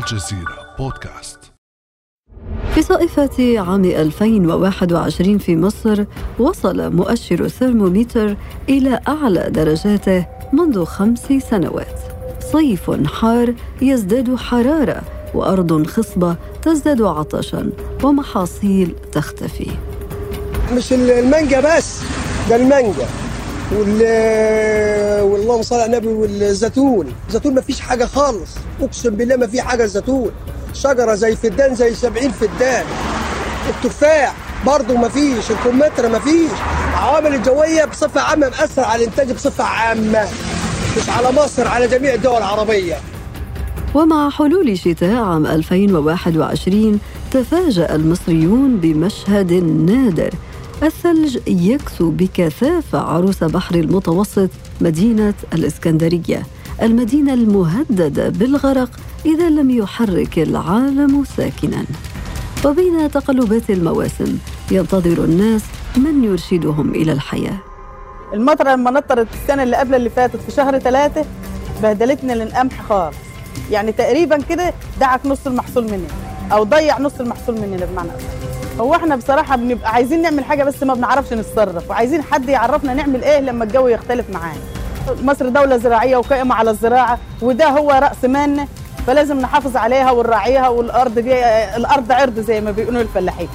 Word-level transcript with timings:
الجزيرة 0.00 0.74
بودكاست. 0.78 1.38
في 2.74 2.82
صائفة 2.82 3.60
عام 3.60 3.84
2021 3.84 5.38
في 5.38 5.56
مصر 5.56 6.04
وصل 6.38 6.96
مؤشر 6.96 7.44
الثرمومتر 7.44 8.36
إلى 8.68 9.00
أعلى 9.08 9.50
درجاته 9.50 10.26
منذ 10.52 10.84
خمس 10.84 11.26
سنوات. 11.50 12.00
صيف 12.52 12.90
حار 13.06 13.54
يزداد 13.82 14.36
حرارة 14.36 15.02
وأرض 15.34 15.86
خصبة 15.86 16.36
تزداد 16.62 17.02
عطشا 17.02 17.70
ومحاصيل 18.04 18.94
تختفي. 19.12 19.70
مش 20.72 20.92
المانجا 20.92 21.76
بس 21.76 22.00
ده 22.48 22.56
المانجا. 22.56 23.29
وال 23.72 24.02
واللهم 25.22 25.62
صل 25.62 25.76
على 25.76 25.86
النبي 25.86 26.08
والزيتون. 26.08 27.06
الزيتون 27.28 27.54
ما 27.54 27.60
فيش 27.60 27.80
حاجة 27.80 28.04
خالص. 28.04 28.50
أقسم 28.82 29.10
بالله 29.10 29.36
ما 29.36 29.46
في 29.46 29.62
حاجة 29.62 29.84
الزيتون 29.84 30.30
شجرة 30.74 31.14
زي 31.14 31.36
فدان 31.36 31.74
زي 31.74 31.94
70 31.94 32.30
فدان. 32.30 32.84
التفاح 33.68 34.34
برضه 34.66 34.94
ما 34.94 35.08
فيش. 35.08 35.50
الكمثرى 35.50 36.08
ما 36.08 36.18
فيش. 36.18 36.50
العوامل 36.90 37.34
الجوية 37.34 37.84
بصفة 37.84 38.20
عامة 38.20 38.48
مأثر 38.48 38.84
على 38.84 39.04
الإنتاج 39.04 39.32
بصفة 39.32 39.64
عامة. 39.64 40.28
مش 40.96 41.08
على 41.08 41.32
مصر 41.32 41.68
على 41.68 41.88
جميع 41.88 42.14
الدول 42.14 42.36
العربية. 42.36 42.94
ومع 43.94 44.30
حلول 44.30 44.78
شتاء 44.78 45.14
عام 45.14 45.46
2021 45.46 47.00
تفاجأ 47.32 47.94
المصريون 47.94 48.76
بمشهد 48.76 49.52
نادر. 49.52 50.30
الثلج 50.82 51.38
يكسو 51.46 52.10
بكثافة 52.10 52.98
عروس 52.98 53.44
بحر 53.44 53.74
المتوسط 53.74 54.50
مدينة 54.80 55.34
الإسكندرية. 55.52 56.42
المدينة 56.82 57.34
المهددة 57.34 58.28
بالغرق 58.28 58.90
إذا 59.26 59.50
لم 59.50 59.70
يحرك 59.70 60.38
العالم 60.38 61.24
ساكنا. 61.36 61.84
وبين 62.64 63.10
تقلبات 63.10 63.70
المواسم 63.70 64.38
ينتظر 64.70 65.24
الناس 65.24 65.62
من 65.96 66.24
يرشدهم 66.24 66.90
إلى 66.94 67.12
الحياة. 67.12 67.58
المطرة 68.34 68.70
لما 68.72 68.90
نطرت 68.90 69.28
السنة 69.42 69.62
اللي 69.62 69.76
قبل 69.76 69.94
اللي 69.94 70.10
فاتت 70.10 70.36
في 70.36 70.50
شهر 70.50 70.78
ثلاثة 70.78 71.24
بهدلتنا 71.82 72.32
للقمح 72.32 72.82
خالص. 72.82 73.16
يعني 73.70 73.92
تقريبا 73.92 74.42
كده 74.42 74.74
دعك 75.00 75.26
نص 75.26 75.46
المحصول 75.46 75.84
مننا 75.84 76.08
أو 76.52 76.64
ضيع 76.64 76.98
نص 76.98 77.20
المحصول 77.20 77.54
مننا 77.60 77.86
بمعنى 77.86 78.08
أصح. 78.08 78.49
هو 78.80 78.94
إحنا 78.94 79.16
بصراحة 79.16 79.56
بنبقى 79.56 79.90
عايزين 79.92 80.22
نعمل 80.22 80.44
حاجة 80.44 80.64
بس 80.64 80.82
ما 80.82 80.94
بنعرفش 80.94 81.32
نتصرف 81.32 81.90
وعايزين 81.90 82.22
حد 82.22 82.48
يعرفنا 82.48 82.94
نعمل 82.94 83.24
إيه 83.24 83.40
لما 83.40 83.64
الجو 83.64 83.88
يختلف 83.88 84.30
معانا. 84.30 84.60
مصر 85.22 85.48
دولة 85.48 85.76
زراعية 85.76 86.16
وقائمة 86.16 86.54
على 86.54 86.70
الزراعة 86.70 87.18
وده 87.42 87.68
هو 87.68 87.90
رأس 87.90 88.24
مالنا 88.24 88.66
فلازم 89.06 89.38
نحافظ 89.40 89.76
عليها 89.76 90.10
ونراعيها 90.10 90.68
والأرض 90.68 91.18
دي 91.18 91.34
الأرض 91.76 92.12
عرض 92.12 92.40
زي 92.40 92.60
ما 92.60 92.70
بيقولوا 92.70 93.00
الفلاحين. 93.02 93.48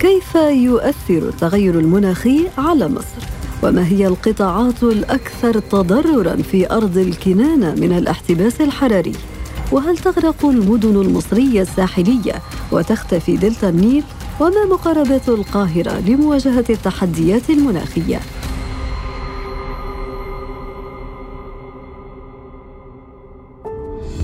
كيف 0.00 0.34
يؤثر 0.50 1.28
التغير 1.28 1.74
المناخي 1.74 2.46
على 2.58 2.88
مصر؟ 2.88 3.26
وما 3.62 3.86
هي 3.86 4.06
القطاعات 4.06 4.82
الأكثر 4.82 5.58
تضررا 5.60 6.36
في 6.36 6.70
أرض 6.72 6.96
الكنانة 6.98 7.74
من 7.74 7.98
الاحتباس 7.98 8.60
الحراري؟ 8.60 9.12
وهل 9.72 9.98
تغرق 9.98 10.44
المدن 10.46 11.00
المصرية 11.00 11.62
الساحلية 11.62 12.32
وتختفي 12.72 13.36
دلتا 13.36 13.68
النيل؟ 13.68 14.04
وما 14.40 14.64
مقاربات 14.64 15.28
القاهرة 15.28 16.00
لمواجهة 16.00 16.64
التحديات 16.70 17.50
المناخية. 17.50 18.20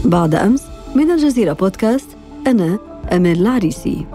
بعد 0.05 0.35
أمس 0.35 0.63
من 0.95 1.11
الجزيرة 1.11 1.53
بودكاست 1.53 2.09
أنا 2.47 2.79
امال 3.13 3.41
العريسي. 3.41 4.07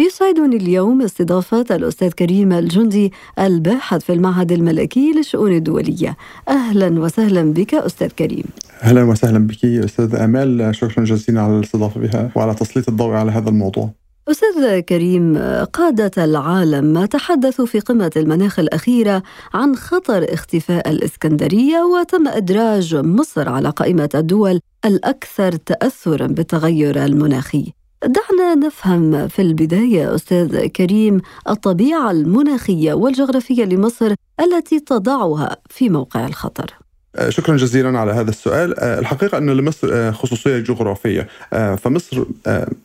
يسعدني 0.00 0.56
اليوم 0.56 1.02
استضافة 1.02 1.66
الأستاذ 1.70 2.10
كريم 2.10 2.52
الجندي 2.52 3.12
الباحث 3.38 4.04
في 4.04 4.12
المعهد 4.12 4.52
الملكي 4.52 5.12
للشؤون 5.12 5.52
الدولية. 5.52 6.16
أهلا 6.48 7.00
وسهلا 7.00 7.52
بك 7.52 7.74
أستاذ 7.74 8.08
كريم. 8.08 8.44
أهلا 8.82 9.02
وسهلا 9.02 9.46
بك 9.46 9.64
أستاذ 9.64 10.14
أمال 10.14 10.74
شكرا 10.74 11.04
جزيلا 11.04 11.40
على 11.40 11.56
الاستضافة 11.56 12.00
بها 12.00 12.30
وعلى 12.36 12.54
تسليط 12.54 12.88
الضوء 12.88 13.14
على 13.14 13.30
هذا 13.30 13.48
الموضوع. 13.48 13.90
أستاذ 14.28 14.80
كريم 14.80 15.38
قادة 15.72 16.24
العالم 16.24 17.04
تحدثوا 17.04 17.66
في 17.66 17.80
قمة 17.80 18.10
المناخ 18.16 18.58
الأخيرة 18.58 19.22
عن 19.54 19.76
خطر 19.76 20.34
اختفاء 20.34 20.90
الإسكندرية 20.90 21.78
وتم 21.82 22.28
إدراج 22.28 22.96
مصر 22.96 23.48
على 23.48 23.70
قائمة 23.70 24.08
الدول 24.14 24.60
الأكثر 24.84 25.52
تأثرا 25.52 26.26
بالتغير 26.26 27.04
المناخي. 27.04 27.72
دعنا 28.02 28.54
نفهم 28.54 29.28
في 29.28 29.42
البداية 29.42 30.14
أستاذ 30.14 30.66
كريم 30.66 31.20
الطبيعة 31.48 32.10
المناخية 32.10 32.92
والجغرافية 32.92 33.64
لمصر 33.64 34.14
التي 34.40 34.80
تضعها 34.80 35.56
في 35.70 35.88
موقع 35.88 36.26
الخطر. 36.26 36.87
شكرا 37.28 37.56
جزيلا 37.56 37.98
على 37.98 38.12
هذا 38.12 38.30
السؤال. 38.30 38.80
الحقيقة 38.80 39.38
أن 39.38 39.50
لمصر 39.50 40.12
خصوصية 40.12 40.58
جغرافية 40.58 41.28
فمصر 41.76 42.24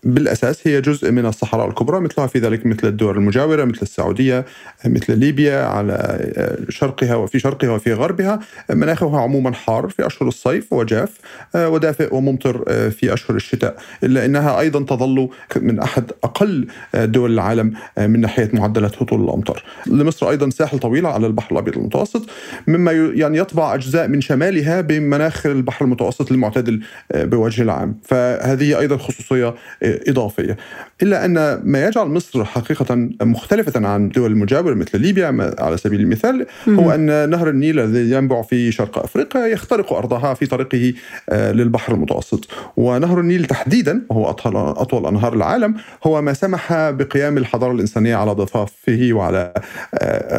بالأساس 0.03 0.67
هي 0.67 0.81
جزء 0.81 1.11
من 1.11 1.25
الصحراء 1.25 1.69
الكبرى 1.69 1.99
مثلها 1.99 2.27
في 2.27 2.39
ذلك 2.39 2.65
مثل 2.65 2.87
الدول 2.87 3.17
المجاورة 3.17 3.65
مثل 3.65 3.79
السعودية 3.81 4.45
مثل 4.85 5.19
ليبيا 5.19 5.65
على 5.65 6.27
شرقها 6.69 7.15
وفي 7.15 7.39
شرقها 7.39 7.69
وفي 7.69 7.93
غربها. 7.93 8.39
مناخها 8.69 9.21
عموما 9.21 9.53
حار 9.53 9.89
في 9.89 10.07
أشهر 10.07 10.27
الصيف 10.27 10.73
وجاف 10.73 11.09
ودافئ 11.55 12.15
وممطر 12.15 12.89
في 12.89 13.13
أشهر 13.13 13.37
الشتاء 13.37 13.75
إلا 14.03 14.25
أنها 14.25 14.59
أيضا 14.59 14.83
تظل 14.83 15.29
من 15.55 15.79
أحد 15.79 16.11
أقل 16.23 16.67
دول 16.95 17.33
العالم 17.33 17.73
من 17.97 18.21
ناحية 18.21 18.49
معدلات 18.53 19.01
هطول 19.01 19.23
الأمطار. 19.23 19.63
لمصر 19.87 20.29
أيضا 20.29 20.49
ساحل 20.49 20.79
طويل 20.79 21.05
على 21.05 21.27
البحر 21.27 21.51
الأبيض 21.51 21.77
المتوسط 21.77 22.29
مما 22.67 22.91
يعني 22.91 23.37
يطبع 23.37 23.73
أجزاء 23.73 24.07
من 24.07 24.21
شمالها 24.23 24.81
بمناخ 24.81 25.45
البحر 25.45 25.85
المتوسط 25.85 26.31
المعتدل 26.31 26.81
بوجه 27.15 27.61
العام. 27.61 27.97
فهذه 28.03 28.79
أيضا 28.79 28.97
خصوصية 28.97 29.55
إضافية. 29.83 30.57
إلا 31.01 31.25
أن 31.25 31.61
ما 31.63 31.85
يجعل 31.85 32.07
مصر 32.07 32.45
حقيقة 32.45 32.95
مختلفة 33.21 33.87
عن 33.87 34.09
دول 34.09 34.31
المجاورة 34.31 34.73
مثل 34.73 35.01
ليبيا 35.01 35.53
على 35.59 35.77
سبيل 35.77 35.99
المثال 35.99 36.45
هو 36.69 36.91
أن 36.91 37.29
نهر 37.29 37.49
النيل 37.49 37.79
الذي 37.79 38.15
ينبع 38.15 38.41
في 38.41 38.71
شرق 38.71 38.99
أفريقيا 38.99 39.47
يخترق 39.47 39.93
أرضها 39.93 40.33
في 40.33 40.45
طريقه 40.45 40.93
للبحر 41.31 41.93
المتوسط. 41.93 42.47
ونهر 42.77 43.19
النيل 43.19 43.45
تحديدا 43.45 44.01
وهو 44.09 44.29
أطول, 44.29 44.55
أطول 44.55 45.05
أنهار 45.05 45.33
العالم 45.33 45.75
هو 46.03 46.21
ما 46.21 46.33
سمح 46.33 46.73
بقيام 46.73 47.37
الحضارة 47.37 47.71
الإنسانية 47.71 48.15
على 48.15 48.31
ضفافه 48.31 49.09
وعلى 49.11 49.53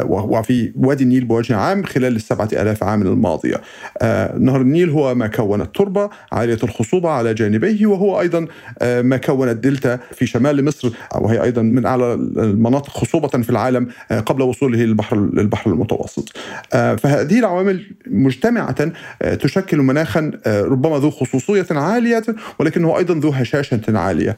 وفي 0.05 0.71
وادي 0.75 1.03
النيل 1.03 1.25
بوجه 1.25 1.55
عام 1.55 1.83
خلال 1.83 2.15
السبعة 2.15 2.49
آلاف 2.53 2.83
عام 2.83 3.01
الماضية. 3.01 3.55
آه 3.55 3.61
نهر 4.39 4.61
النيل 4.61 4.89
هو 4.89 5.15
ما 5.15 5.27
كون 5.27 5.61
التربة 5.61 6.09
عالية 6.31 6.59
الخصوبة 6.63 7.09
على 7.09 7.33
جانبيه 7.33 7.85
وهو 7.85 8.21
أيضا 8.21 8.47
آه 8.81 9.01
ما 9.01 9.17
كون 9.17 9.49
الدلتا 9.49 9.99
في 10.11 10.25
شمال 10.25 10.65
مصر 10.65 10.89
وهي 11.15 11.43
أيضا 11.43 11.61
من 11.61 11.85
أعلى 11.85 12.13
المناطق 12.13 12.89
خصوبة 12.89 13.27
في 13.27 13.49
العالم 13.49 13.87
آه 14.11 14.19
قبل 14.19 14.41
وصوله 14.41 14.77
للبحر 14.77 15.17
للبحر 15.17 15.71
المتوسط. 15.71 16.37
فهذه 16.71 17.39
العوامل 17.39 17.95
مجتمعة 18.07 18.91
تشكل 19.41 19.77
مناخا 19.77 20.31
ربما 20.47 20.97
ذو 20.97 21.09
خصوصية 21.09 21.67
عالية 21.71 22.23
ولكنه 22.59 22.97
أيضا 22.97 23.13
ذو 23.13 23.29
هشاشة 23.29 23.81
عالية. 23.89 24.35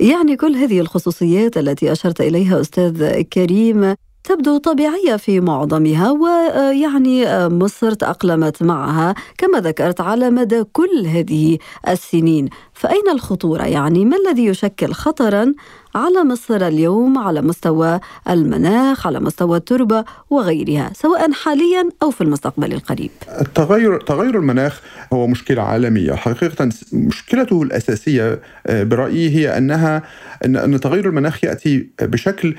يعني 0.00 0.36
كل 0.36 0.54
هذه 0.54 0.80
الخصوصيات 0.80 1.56
التي 1.56 1.92
أشرت 1.92 2.20
إليها 2.20 2.60
أستاذ 2.60 3.22
كريم 3.22 3.94
تبدو 4.24 4.58
طبيعية 4.58 5.16
في 5.16 5.40
معظمها 5.40 6.10
ويعني 6.10 7.48
مصر 7.48 7.92
تأقلمت 7.92 8.62
معها 8.62 9.14
كما 9.38 9.60
ذكرت 9.60 10.00
على 10.00 10.30
مدى 10.30 10.64
كل 10.72 11.06
هذه 11.06 11.58
السنين. 11.88 12.48
فأين 12.74 13.08
الخطورة؟ 13.12 13.62
يعني 13.62 14.04
ما 14.04 14.16
الذي 14.16 14.44
يشكل 14.44 14.92
خطرا 14.92 15.52
على 15.94 16.24
مصر 16.24 16.66
اليوم 16.66 17.18
على 17.18 17.42
مستوى 17.42 18.00
المناخ 18.30 19.06
على 19.06 19.20
مستوى 19.20 19.56
التربة 19.56 20.04
وغيرها 20.30 20.90
سواء 20.94 21.32
حاليا 21.32 21.88
أو 22.02 22.10
في 22.10 22.20
المستقبل 22.20 22.72
القريب؟ 22.72 23.10
التغير 23.40 24.00
تغير 24.00 24.38
المناخ 24.38 24.80
هو 25.12 25.26
مشكلة 25.26 25.62
عالمية. 25.62 26.12
حقيقة 26.12 26.68
مشكلته 26.92 27.62
الأساسية 27.62 28.40
برأيي 28.68 29.30
هي 29.30 29.58
أنها 29.58 30.02
أن 30.44 30.80
تغير 30.80 31.08
المناخ 31.08 31.44
يأتي 31.44 31.88
بشكل 32.02 32.54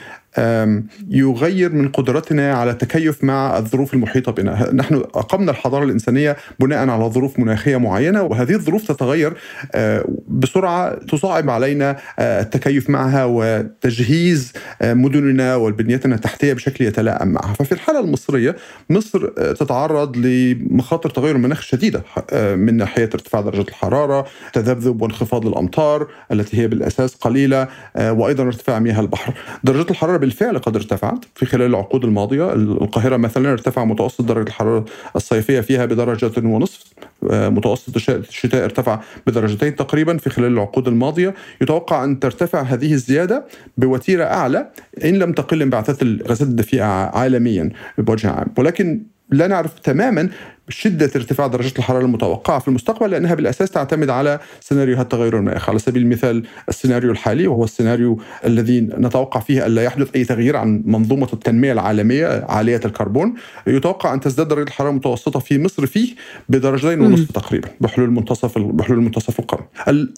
يغير 1.10 1.74
من 1.74 1.88
قدرتنا 1.88 2.54
على 2.54 2.72
التكيف 2.72 3.24
مع 3.24 3.58
الظروف 3.58 3.94
المحيطة 3.94 4.32
بنا. 4.32 4.72
نحن 4.74 4.96
أقمنا 4.96 5.52
الحضارة 5.52 5.84
الإنسانية 5.84 6.36
بناء 6.60 6.90
على 6.90 7.06
ظروف 7.06 7.40
مناخية 7.40 7.78
معينة 7.78 8.22
وهذه 8.22 8.52
الظروف 8.52 8.88
تتغير 8.88 9.34
آه، 9.76 10.06
بسرعة 10.28 10.94
تصعب 10.94 11.50
علينا 11.50 11.98
آه، 12.20 12.42
التكيف 12.42 12.90
معها 12.90 13.26
وتجهيز 13.26 14.54
آه، 14.82 14.94
مدننا 14.94 15.56
والبنيتنا 15.56 16.16
التحتية 16.16 16.54
بشكل 16.54 16.86
يتلائم 16.86 17.28
معها. 17.28 17.54
ففي 17.54 17.72
الحالة 17.72 18.00
المصرية 18.00 18.56
مصر 18.90 19.28
تتعرض 19.54 20.18
لمخاطر 20.18 21.10
تغير 21.10 21.36
المناخ 21.36 21.62
شديدة 21.62 22.04
من 22.34 22.78
ناحية 22.78 23.10
ارتفاع 23.14 23.42
درجة 23.42 23.70
الحرارة 23.70 24.26
تذبذب 24.54 25.02
وانخفاض 25.02 25.48
الأمطار 25.48 26.08
التي 26.32 26.62
هي 26.62 26.68
بالأساس 26.68 27.16
قليلة 27.16 27.68
وأيضا 28.00 28.44
ارتفاع 28.44 28.80
مياه 28.80 29.00
البحر. 29.00 29.34
درجة 29.64 29.92
الحرارة 29.92 30.18
بالفعل 30.26 30.58
قد 30.58 30.76
ارتفعت. 30.76 31.26
في 31.36 31.46
خلال 31.46 31.66
العقود 31.66 32.06
الماضية 32.06 32.54
القاهرة 32.54 33.18
مثلا 33.18 33.52
ارتفع 33.52 33.86
متوسط 33.86 34.22
درجة 34.22 34.48
الحرارة 34.48 34.86
الصيفية 35.16 35.62
فيها 35.62 35.86
بدرجة 35.86 36.32
ونصف 36.38 36.84
متوسط 37.24 38.10
الشتاء 38.10 38.64
ارتفع 38.64 39.00
بدرجتين 39.28 39.76
تقريبا 39.76 40.18
في 40.18 40.30
خلال 40.30 40.52
العقود 40.52 40.88
الماضية. 40.88 41.34
يتوقع 41.62 42.04
أن 42.04 42.20
ترتفع 42.20 42.62
هذه 42.62 42.94
الزيادة 42.94 43.46
بوتيرة 43.78 44.24
أعلى 44.24 44.72
إن 45.04 45.16
لم 45.16 45.34
تقل 45.34 45.62
انبعاثات 45.62 46.02
الغازات 46.02 46.48
الدفيئة 46.48 46.84
عالميا 46.84 47.70
بوجه 47.98 48.30
عام. 48.30 48.48
ولكن 48.58 49.02
لا 49.32 49.48
نعرف 49.48 49.80
تماما 49.80 50.30
شدة 50.70 51.12
ارتفاع 51.16 51.48
درجة 51.48 51.74
الحرارة 51.80 52.06
المتوقعة 52.06 52.60
في 52.60 52.68
المستقبل 52.68 53.12
لأنها 53.12 53.36
بالأساس 53.36 53.72
تعتمد 53.72 54.10
على 54.10 54.40
سيناريوهات 54.62 55.12
تغير 55.12 55.38
المناخ 55.38 55.70
على 55.70 55.80
سبيل 55.80 56.02
المثال 56.02 56.44
السيناريو 56.70 57.12
الحالي 57.12 57.48
وهو 57.48 57.64
السيناريو 57.64 58.22
الذي 58.46 58.82
نتوقع 58.82 59.40
فيه 59.40 59.66
ألا 59.66 59.84
يحدث 59.84 60.16
أي 60.16 60.24
تغيير 60.24 60.58
عن 60.58 60.84
منظومة 60.86 61.28
التنمية 61.34 61.72
العالمية 61.72 62.46
عالية 62.50 62.82
الكربون. 62.86 63.34
يتوقع 63.68 64.14
أن 64.14 64.20
تزداد 64.20 64.48
درجة 64.48 64.68
الحرارة 64.68 64.90
المتوسطة 64.90 65.40
في 65.40 65.60
مصر 65.60 65.86
فيه 65.86 66.16
بدرجتين 66.50 67.02
ونصف 67.02 67.32
تقريبا 67.32 67.70
بحلول 67.82 68.12
منتصف 68.12 68.58
بحلول 68.58 69.02
منتصف 69.02 69.40
القرن. 69.40 69.66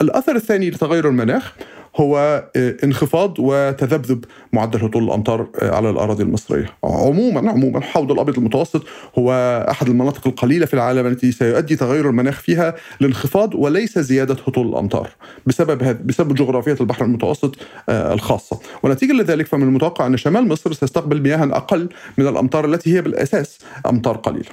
الأثر 0.01 0.35
الثاني 0.35 0.69
لتغير 0.69 1.09
المناخ 1.09 1.53
هو 1.97 2.43
آه، 2.55 2.75
انخفاض 2.83 3.35
وتذبذب 3.39 4.25
معدل 4.53 4.83
هطول 4.83 5.03
الأمطار 5.03 5.47
آه، 5.61 5.75
على 5.75 5.89
الأراضي 5.89 6.23
المصرية. 6.23 6.69
عموما 6.83 7.51
عموما 7.51 7.77
الحوض 7.77 8.11
الأبيض 8.11 8.37
المتوسط 8.37 8.83
هو 9.17 9.31
أحد 9.69 9.87
المناطق 9.87 10.27
القليلة 10.27 10.65
في 10.65 10.73
العالم 10.73 11.07
التي 11.07 11.31
سيؤدي 11.31 11.75
تغير 11.75 12.09
المناخ 12.09 12.39
فيها 12.39 12.75
لانخفاض 12.99 13.55
وليس 13.55 13.99
زيادة 13.99 14.37
هطول 14.47 14.67
الأمطار 14.67 15.09
بسبب 15.45 16.07
بسبب 16.07 16.35
جغرافية 16.35 16.77
البحر 16.81 17.05
المتوسط 17.05 17.55
آه، 17.89 18.13
الخاصة، 18.13 18.59
ونتيجة 18.83 19.13
لذلك 19.13 19.47
فمن 19.47 19.63
المتوقع 19.63 20.07
أن 20.07 20.17
شمال 20.17 20.47
مصر 20.47 20.73
سيستقبل 20.73 21.21
مياها 21.21 21.57
أقل 21.57 21.89
من 22.17 22.27
الأمطار 22.27 22.65
التي 22.65 22.95
هي 22.95 23.01
بالأساس 23.01 23.57
أمطار 23.85 24.17
قليلة. 24.17 24.49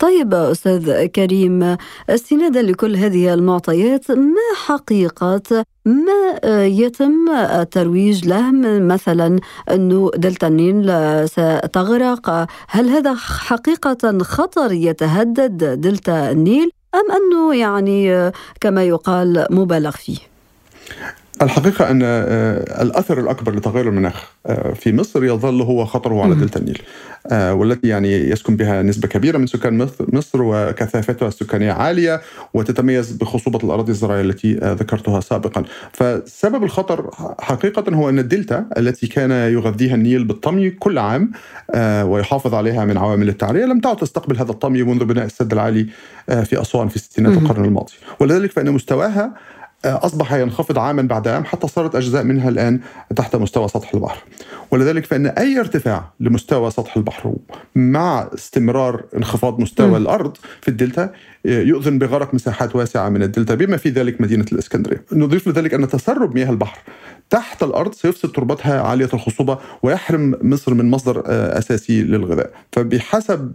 طيب 0.00 0.34
أستاذ 0.34 1.06
كريم 1.06 1.76
استنادا 2.10 2.62
لكل 2.62 2.96
هذه 2.96 3.34
المعطيات 3.34 4.10
ما 4.10 4.48
حقيقة؟ 4.66 5.64
ما 5.84 6.40
يتم 6.66 7.30
الترويج 7.30 8.28
له 8.28 8.50
مثلا 8.80 9.38
أنه 9.70 10.10
دلتا 10.16 10.46
النيل 10.46 10.92
ستغرق؟ 11.28 12.46
هل 12.68 12.88
هذا 12.88 13.14
حقيقة 13.14 14.18
خطر 14.22 14.72
يتهدد 14.72 15.80
دلتا 15.80 16.30
النيل 16.30 16.70
أم 16.94 17.12
أنه 17.12 17.54
يعني 17.54 18.32
كما 18.60 18.84
يقال 18.84 19.46
مبالغ 19.50 19.90
فيه؟ 19.90 20.29
الحقيقة 21.42 21.90
أن 21.90 22.00
آه، 22.04 22.82
الأثر 22.82 23.20
الأكبر 23.20 23.54
لتغير 23.54 23.88
المناخ 23.88 24.30
آه، 24.46 24.72
في 24.72 24.92
مصر 24.92 25.24
يظل 25.24 25.62
هو 25.62 25.84
خطره 25.84 26.22
على 26.22 26.34
دلتا 26.34 26.60
النيل 26.60 26.78
آه، 27.26 27.54
والتي 27.54 27.88
يعني 27.88 28.12
يسكن 28.12 28.56
بها 28.56 28.82
نسبة 28.82 29.08
كبيرة 29.08 29.38
من 29.38 29.46
سكان 29.46 29.88
مصر 30.00 30.42
وكثافتها 30.42 31.28
السكانية 31.28 31.72
عالية 31.72 32.20
وتتميز 32.54 33.12
بخصوبة 33.12 33.58
الأراضي 33.64 33.92
الزراعية 33.92 34.20
التي 34.20 34.54
ذكرتها 34.54 35.20
سابقا. 35.20 35.64
فسبب 35.92 36.64
الخطر 36.64 37.10
حقيقة 37.40 37.94
هو 37.94 38.08
أن 38.08 38.18
الدلتا 38.18 38.66
التي 38.78 39.06
كان 39.06 39.30
يغذيها 39.30 39.94
النيل 39.94 40.24
بالطمي 40.24 40.70
كل 40.70 40.98
عام 40.98 41.32
ويحافظ 42.04 42.54
عليها 42.54 42.84
من 42.84 42.98
عوامل 42.98 43.28
التعرية 43.28 43.64
لم 43.64 43.80
تعد 43.80 43.96
تستقبل 43.96 44.36
هذا 44.36 44.50
الطمي 44.50 44.82
منذ 44.82 45.04
بناء 45.04 45.24
السد 45.24 45.52
العالي 45.52 45.86
في 46.26 46.60
أسوان 46.60 46.88
في 46.88 46.98
ستينات 46.98 47.32
القرن 47.32 47.64
الماضي. 47.64 47.92
ولذلك 48.20 48.50
فإن 48.50 48.70
مستواها 48.70 49.34
أصبح 49.84 50.32
ينخفض 50.32 50.78
عاما 50.78 51.02
بعد 51.02 51.28
عام 51.28 51.44
حتى 51.44 51.68
صارت 51.68 51.94
أجزاء 51.94 52.24
منها 52.24 52.48
الآن 52.48 52.80
تحت 53.16 53.36
مستوى 53.36 53.68
سطح 53.68 53.94
البحر 53.94 54.24
ولذلك 54.70 55.04
فإن 55.04 55.26
أي 55.26 55.60
ارتفاع 55.60 56.12
لمستوى 56.20 56.70
سطح 56.70 56.96
البحر 56.96 57.34
مع 57.74 58.28
استمرار 58.34 59.04
انخفاض 59.16 59.60
مستوى 59.60 59.90
م. 59.90 59.96
الأرض 59.96 60.36
في 60.60 60.68
الدلتا 60.68 61.10
يؤذن 61.44 61.98
بغرق 61.98 62.34
مساحات 62.34 62.76
واسعة 62.76 63.08
من 63.08 63.22
الدلتا 63.22 63.54
بما 63.54 63.76
في 63.76 63.88
ذلك 63.88 64.20
مدينة 64.20 64.46
الإسكندرية 64.52 65.04
نضيف 65.12 65.48
لذلك 65.48 65.74
أن 65.74 65.88
تسرب 65.88 66.34
مياه 66.34 66.50
البحر 66.50 66.78
تحت 67.30 67.62
الأرض 67.62 67.94
سيفسد 67.94 68.28
تربتها 68.28 68.80
عالية 68.80 69.08
الخصوبة 69.14 69.58
ويحرم 69.82 70.34
مصر 70.42 70.74
من 70.74 70.90
مصدر 70.90 71.22
آه، 71.26 71.58
أساسي 71.58 72.02
للغذاء. 72.02 72.50
فبحسب 72.72 73.52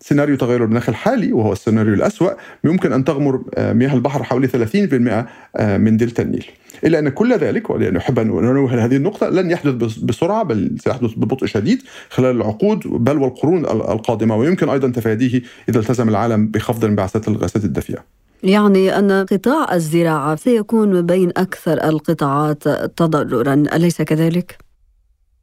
سيناريو 0.00 0.36
تغير 0.36 0.64
المناخ 0.64 0.88
الحالي 0.88 1.32
وهو 1.32 1.52
السيناريو 1.52 1.94
الأسوأ 1.94 2.30
يمكن 2.64 2.92
أن 2.92 3.04
تغمر 3.04 3.44
آه، 3.54 3.72
مياه 3.72 3.94
البحر 3.94 4.22
حوالي 4.22 4.48
30% 4.48 5.26
آه، 5.56 5.76
من 5.76 5.96
دلتا 5.96 6.22
النيل. 6.22 6.46
إلا 6.84 6.98
أن 6.98 7.08
كل 7.08 7.36
ذلك 7.36 7.70
ولأن 7.70 7.96
أحب 7.96 8.18
أن 8.18 8.26
أنوه 8.26 8.84
هذه 8.84 8.96
النقطة 8.96 9.28
لن 9.28 9.50
يحدث 9.50 9.98
بسرعة 9.98 10.42
بل 10.42 10.76
سيحدث 10.84 11.10
ببطء 11.16 11.46
شديد 11.46 11.82
خلال 12.10 12.36
العقود 12.36 12.78
بل 12.86 13.18
والقرون 13.18 13.64
القادمة. 13.64 14.36
ويمكن 14.36 14.68
أيضا 14.68 14.88
تفاديه 14.88 15.42
إذا 15.68 15.78
التزم 15.80 16.08
العالم 16.08 16.46
بخفض 16.46 16.84
انبعاثات 16.84 17.28
الغازات 17.28 17.64
الدفيئه 17.64 18.23
يعني 18.44 18.98
أن 18.98 19.12
قطاع 19.26 19.74
الزراعة 19.74 20.36
سيكون 20.36 21.06
بين 21.06 21.30
أكثر 21.36 21.84
القطاعات 21.88 22.68
تضررا 22.68 23.54
أليس 23.54 24.02
كذلك؟ 24.02 24.58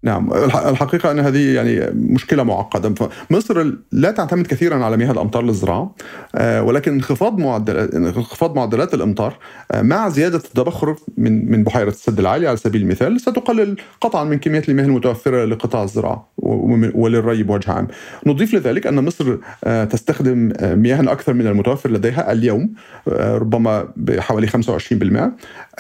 نعم 0.04 0.34
الحقيقة 0.34 1.12
أن 1.12 1.20
هذه 1.20 1.56
يعني 1.56 1.92
مشكلة 1.94 2.44
معقدة. 2.44 2.94
مصر 3.30 3.74
لا 3.92 4.12
تعتمد 4.12 4.48
كثيرا 4.48 4.86
على 4.86 4.98
مياه 4.98 5.12
الأمطار 5.12 5.44
للزراعة 5.44 5.96
آه، 6.36 6.64
ولكن 6.64 6.94
انخفاض 6.94 7.38
معدلات 7.38 7.94
انخفاض 7.94 8.56
معدلات 8.56 8.94
الأمطار 8.94 9.38
آه، 9.72 9.82
مع 9.82 10.10
زيادة 10.10 10.38
التبخر 10.38 10.96
من 11.18 11.52
من 11.52 11.64
بحيرة 11.64 11.90
السد 11.90 12.20
العالي 12.20 12.48
على 12.48 12.58
سبيل 12.58 12.82
المثال 12.82 13.22
ستقلل 13.22 13.76
قطعا 14.02 14.24
من 14.24 14.40
كمية 14.40 14.64
المياه 14.70 14.86
المتوفرة 14.86 15.46
لقطاع 15.46 15.84
الزراعة 15.84 16.32
وللري 16.38 17.44
بوجه 17.44 17.72
عام. 17.72 17.88
نضيف 18.26 18.54
لذلك 18.54 18.88
أن 18.88 19.06
مصر 19.06 19.38
آه، 19.64 19.84
تستخدم 19.84 20.54
مياه 20.62 21.12
أكثر 21.12 21.34
من 21.34 21.48
المتوفر 21.48 21.92
لديها 21.92 22.32
اليوم 22.32 22.74
ربما 23.08 23.88
بحوالي 23.96 24.48
25% 24.48 25.32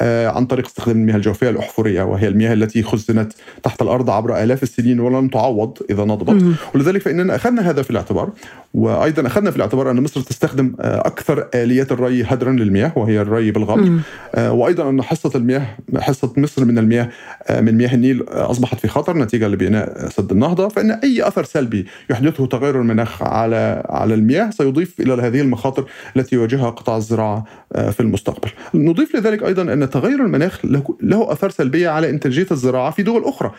عن 0.02 0.46
طريق 0.46 0.66
استخدام 0.66 0.98
المياه 0.98 1.16
الجوفية 1.16 1.50
الأحفورية 1.50 2.04
وهي 2.04 2.28
المياه 2.28 2.54
التي 2.54 2.84
خزنت 2.84 3.34
تحت 3.64 3.82
الأرض 3.82 4.11
عبر 4.12 4.44
آلاف 4.44 4.64
السنين 4.64 5.00
ولم 5.00 5.28
تعوض 5.28 5.78
إذا 5.90 6.04
نضبط. 6.04 6.44
ولذلك 6.76 7.02
فإننا 7.02 7.36
أخذنا 7.36 7.70
هذا 7.70 7.82
في 7.82 7.92
الاعتبار 7.92 8.30
وأيضا 8.74 9.28
أخذنا 9.28 9.52
في 9.52 9.58
الاعتبار 9.58 9.92
أن 9.92 10.04
مصر 10.04 10.22
تستخدم 10.22 10.76
آه، 10.82 11.00
أكثر 11.00 11.48
آليات 11.56 11.92
الري 11.92 12.24
هدرا 12.24 12.52
للمياه 12.52 12.92
وهي 12.96 13.22
الري 13.22 13.52
بالغمر 13.52 14.00
آه، 14.36 14.52
وأيضا 14.52 14.90
أن 14.90 15.02
حصة 15.02 15.32
المياه 15.36 15.66
حصة 16.00 16.34
مصر 16.38 16.66
من 16.66 16.78
المياه 16.78 17.10
آه، 17.48 17.62
من 17.62 17.76
مياه 17.76 17.94
النيل 17.94 18.24
أصبحت 18.28 18.80
في 18.80 18.88
خطر 18.88 19.18
نتيجة 19.18 19.48
لبناء 19.48 20.10
سد 20.10 20.32
النهضة. 20.32 20.68
فإن 20.68 20.92
أي 20.92 21.28
أثر 21.28 21.44
سلبي 21.44 21.86
يحدثه 22.10 22.46
تغير 22.46 22.82
المناخ 22.82 23.24
على 23.24 23.84
على 23.90 24.14
المياه 24.14 24.50
سيضيف 24.50 25.00
إلى 25.00 25.14
هذه 25.14 25.42
المخاطر 25.42 25.86
التي 26.18 26.36
يواجهها 26.36 26.70
قطاع 26.70 26.98
الزراعة 26.98 27.46
في 27.76 28.00
المستقبل. 28.00 28.50
نضيف 28.74 29.16
لذلك 29.16 29.44
أيضا 29.44 29.62
أن 29.62 29.90
تغير 29.90 30.26
المناخ 30.26 30.66
له 31.02 31.32
أثار 31.32 31.50
سلبية 31.50 31.90
على 31.90 32.10
إنتاجية 32.10 32.48
الزراعة 32.52 32.92
في 32.92 33.04
دول 33.04 33.24
أخرى. 33.26 33.52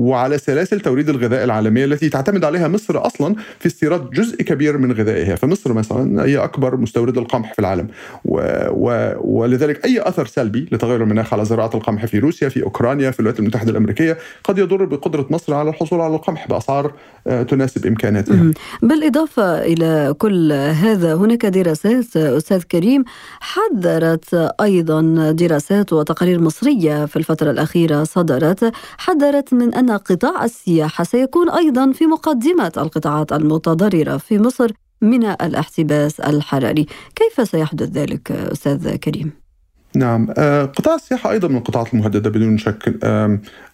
وعلى 0.00 0.38
سلاسل 0.38 0.80
توريد 0.80 1.08
الغذاء 1.08 1.44
العالمية 1.44 1.84
التي 1.84 2.08
تعتمد 2.08 2.44
عليها 2.44 2.68
مصر 2.68 3.06
أصلا 3.06 3.34
في 3.58 3.66
استيراد 3.66 4.10
جزء 4.10 4.42
كبير 4.42 4.78
من 4.78 4.92
غذائها، 4.92 5.36
فمصر 5.36 5.72
مثلا 5.72 6.24
هي 6.24 6.38
أكبر 6.38 6.76
مستورد 6.76 7.18
القمح 7.18 7.52
في 7.52 7.58
العالم. 7.58 7.88
و... 8.24 8.40
و... 8.70 9.14
ولذلك 9.20 9.84
أي 9.84 10.08
أثر 10.08 10.26
سلبي 10.26 10.68
لتغير 10.72 11.02
المناخ 11.02 11.34
على 11.34 11.44
زراعة 11.44 11.70
القمح 11.74 12.06
في 12.06 12.18
روسيا 12.18 12.48
في 12.48 12.62
أوكرانيا 12.62 13.10
في 13.10 13.20
الولايات 13.20 13.40
المتحدة 13.40 13.70
الأمريكية 13.70 14.18
قد 14.44 14.58
يضر 14.58 14.84
بقدرة 14.84 15.26
مصر 15.30 15.54
على 15.54 15.70
الحصول 15.70 16.00
على 16.00 16.14
القمح 16.14 16.48
بأسعار 16.48 16.92
آه، 17.26 17.42
تناسب 17.42 17.86
إمكاناتها. 17.86 18.52
بالإضافة 18.82 19.62
إلى 19.62 20.14
كل 20.18 20.52
هذا 20.52 21.14
هناك 21.14 21.46
دراسات 21.46 22.16
أستاذ 22.16 22.62
كريم 22.62 23.04
حذرت 23.40 24.54
أيضا 24.60 25.30
دراسات 25.32 25.92
وتقارير 25.92 26.40
مصرية 26.40 27.06
في 27.06 27.16
الفترة 27.16 27.50
الأخيرة 27.50 28.04
صدرت 28.04 28.72
حذرت 28.98 29.54
من 29.54 29.74
أن 29.74 29.89
قطاع 29.96 30.44
السياحة 30.44 31.04
سيكون 31.04 31.50
أيضا 31.50 31.92
في 31.92 32.06
مقدمة 32.06 32.72
القطاعات 32.76 33.32
المتضررة 33.32 34.16
في 34.16 34.38
مصر 34.38 34.70
من 35.00 35.24
الاحتباس 35.24 36.20
الحراري 36.20 36.86
كيف 37.14 37.48
سيحدث 37.48 37.88
ذلك 37.88 38.32
أستاذ 38.32 38.96
كريم؟ 38.96 39.49
نعم. 39.94 40.28
آه، 40.38 40.64
قطاع 40.64 40.94
السياحة 40.94 41.30
أيضا 41.30 41.48
من 41.48 41.56
القطاعات 41.56 41.94
المهددة 41.94 42.30
بدون 42.30 42.58
شك. 42.58 42.94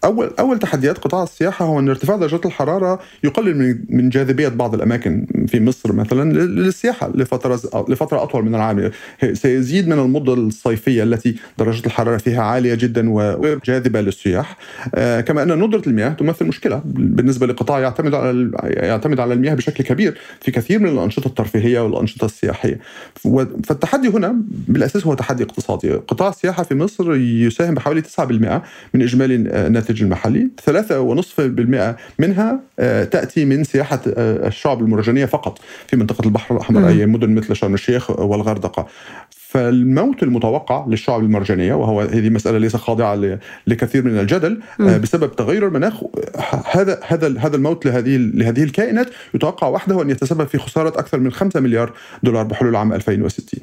أول 0.03 0.31
أول 0.39 0.59
تحديات 0.59 0.97
قطاع 0.97 1.23
السياحة 1.23 1.65
هو 1.65 1.79
أن 1.79 1.89
ارتفاع 1.89 2.17
درجات 2.17 2.45
الحرارة 2.45 2.99
يقلل 3.23 3.79
من 3.89 4.09
جاذبية 4.09 4.47
بعض 4.47 4.73
الأماكن 4.73 5.25
في 5.47 5.59
مصر 5.59 5.93
مثلا 5.93 6.33
للسياحة 6.33 7.11
لفترة 7.15 7.59
لفترة 7.89 8.23
أطول 8.23 8.45
من 8.45 8.55
العام. 8.55 8.91
سيزيد 9.33 9.87
من 9.87 9.99
المدة 9.99 10.33
الصيفية 10.33 11.03
التي 11.03 11.35
درجة 11.57 11.85
الحرارة 11.85 12.17
فيها 12.17 12.41
عالية 12.41 12.75
جدا 12.75 13.09
وجاذبة 13.09 14.01
للسياح. 14.01 14.57
آه، 14.95 15.21
كما 15.21 15.43
أن 15.43 15.59
ندرة 15.59 15.81
المياه 15.87 16.09
تمثل 16.09 16.45
مشكلة 16.45 16.81
بالنسبة 16.85 17.47
لقطاع 17.47 17.79
يعتمد 17.79 18.13
على 18.13 18.51
يعتمد 18.63 19.19
على 19.19 19.33
المياه 19.33 19.53
بشكل 19.53 19.83
كبير 19.83 20.17
في 20.41 20.51
كثير 20.51 20.79
من 20.79 20.89
الأنشطة 20.89 21.27
الترفيهية 21.27 21.79
والأنشطة 21.79 22.25
السياحية. 22.25 22.79
فالتحدي 23.63 24.07
هنا 24.07 24.35
بالأساس 24.47 25.07
هو 25.07 25.13
تحدي 25.13 25.43
اقتصادي. 25.43 25.99
قطاع 26.07 26.29
السياحة 26.29 26.63
في 26.63 26.75
مصر 26.75 27.15
يساهم 27.15 27.73
بحوالي 27.73 28.01
9% 28.01 28.21
من 28.93 29.01
إجمالي 29.01 29.35
الناتج 29.35 30.03
المحلي. 30.03 30.49
3.5% 30.65 31.95
منها 32.19 32.59
آه، 32.79 33.03
تأتي 33.03 33.45
من 33.45 33.63
سياحة 33.63 34.01
آه، 34.07 34.47
الشعب 34.47 34.81
المرجانية 34.81 35.25
فقط 35.25 35.59
في 35.87 35.95
منطقة 35.95 36.25
البحر 36.25 36.55
الأحمر 36.55 36.87
أي 36.87 37.05
مدن 37.05 37.35
مثل 37.35 37.55
شرم 37.55 37.73
الشيخ 37.73 38.09
والغردقة. 38.19 38.87
فالموت 39.29 40.23
المتوقع 40.23 40.85
للشعب 40.87 41.23
المرجانية 41.23 41.73
وهو 41.73 42.01
هذه 42.01 42.29
مسألة 42.29 42.57
ليس 42.57 42.75
خاضعة 42.75 43.39
لكثير 43.67 44.03
من 44.03 44.19
الجدل 44.19 44.59
آه، 44.81 44.97
بسبب 44.97 45.35
تغير 45.35 45.67
المناخ. 45.67 46.03
هذا 46.71 46.99
هذا 47.07 47.39
هذا 47.39 47.55
الموت 47.55 47.85
لهذه 47.85 48.17
لهذه 48.17 48.63
الكائنات 48.63 49.09
يتوقع 49.33 49.67
وحده 49.67 50.01
أن 50.01 50.09
يتسبب 50.09 50.47
في 50.47 50.57
خسارة 50.57 50.89
أكثر 50.89 51.19
من 51.19 51.31
5 51.31 51.59
مليار 51.59 51.93
دولار 52.23 52.43
بحلول 52.43 52.75
عام 52.75 52.93
2060 52.93 53.59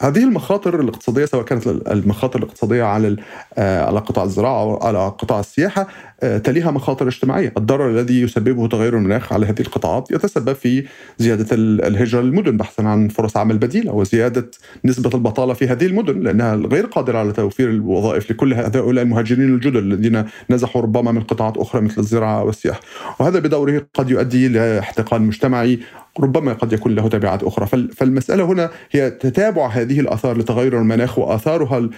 هذه 0.00 0.24
المخاطر 0.24 0.80
الاقتصادية 0.80 1.24
سواء 1.24 1.44
كانت 1.44 1.66
المخاطر 1.66 2.38
الاقتصادية 2.38 2.82
على 2.82 3.16
آه، 3.58 3.84
على 3.84 4.00
قطاع 4.00 4.24
الزراعة 4.24 4.62
أو 4.62 4.76
على 4.76 4.98
قطاع 4.98 5.40
السياحة 5.40 5.88
آه، 6.22 6.38
تليها 6.38 6.70
مخاطر 6.70 7.08
اجتماعية، 7.08 7.52
الضرر 7.56 7.90
الذي 7.90 8.22
يسببه 8.22 8.68
تغير 8.68 8.96
المناخ 8.96 9.32
على 9.32 9.46
هذه 9.46 9.60
القطاعات 9.60 10.10
يتسبب 10.10 10.52
في 10.52 10.84
زيادة 11.18 11.46
الهجرة 11.86 12.20
للمدن 12.20 12.56
بحثا 12.56 12.82
عن 12.82 13.08
فرص 13.08 13.36
عمل 13.36 13.58
بديلة 13.58 13.92
وزيادة 13.92 14.50
نسبة 14.84 15.10
البطالة 15.14 15.54
في 15.54 15.68
هذه 15.68 15.86
المدن 15.86 16.20
لأنها 16.20 16.54
غير 16.54 16.86
قادرة 16.86 17.18
على 17.18 17.32
توفير 17.32 17.70
الوظائف 17.70 18.30
لكل 18.30 18.54
هؤلاء 18.54 19.04
المهاجرين 19.04 19.54
الجدد 19.54 19.76
الذين 19.76 20.24
نزحوا 20.50 20.82
ربما 20.82 21.12
من 21.12 21.22
قطاعات 21.22 21.56
أخرى 21.56 21.80
مثل 21.80 22.00
الزراعة 22.00 22.44
والسياحة، 22.44 22.80
وهذا 23.20 23.38
بدوره 23.38 23.86
قد 23.94 24.10
يؤدي 24.10 24.48
لاحتقان 24.48 25.22
مجتمعي 25.22 25.80
ربما 26.20 26.52
قد 26.52 26.72
يكون 26.72 26.94
له 26.94 27.08
تبعات 27.08 27.42
أخرى. 27.42 27.66
فالمسألة 27.66 28.44
هنا 28.44 28.70
هي 28.90 29.10
تتابع 29.10 29.66
هذه 29.66 30.00
الآثار 30.00 30.38
لتغير 30.38 30.78
المناخ 30.78 31.18
وآثارها 31.18 31.88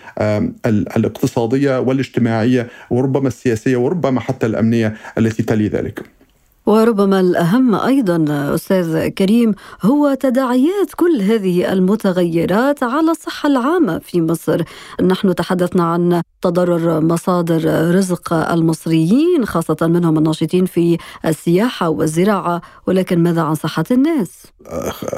الاقتصادية 0.67 1.81
والاجتماعية 1.81 2.67
وربما 2.91 3.29
السياسية 3.29 3.77
وربما 3.77 4.21
حتى 4.21 4.47
الأمنية 4.47 4.95
التي 5.19 5.43
تلي 5.43 5.69
ذلك. 5.69 6.16
وربما 6.67 7.21
الأهم 7.21 7.75
أيضا 7.75 8.25
أستاذ 8.55 9.09
كريم 9.09 9.55
هو 9.83 10.15
تداعيات 10.15 10.91
كل 10.97 11.21
هذه 11.21 11.73
المتغيرات 11.73 12.83
على 12.83 13.11
الصحة 13.11 13.47
العامة 13.49 13.99
في 13.99 14.21
مصر. 14.21 14.63
نحن 15.03 15.35
تحدثنا 15.35 15.85
عن 15.85 16.23
تضرر 16.43 17.01
مصادر 17.01 17.95
رزق 17.95 18.33
المصريين 18.33 19.45
خاصة 19.45 19.77
منهم 19.83 20.19
الناشطين 20.19 20.67
في 20.67 20.99
السياحة 21.25 21.89
والزراعة. 21.89 22.61
ولكن 22.87 23.23
ماذا 23.23 23.43
عن 23.43 23.55
صحة 23.55 23.85
الناس؟ 23.91 24.47